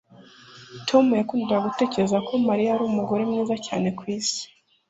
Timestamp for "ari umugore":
2.75-3.21